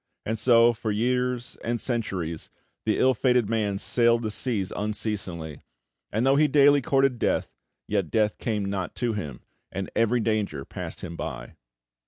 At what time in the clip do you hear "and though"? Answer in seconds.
6.11-6.37